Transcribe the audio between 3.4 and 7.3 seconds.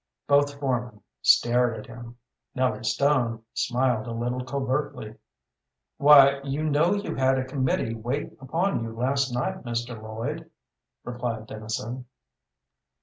smiled a little covertly. "Why, you know you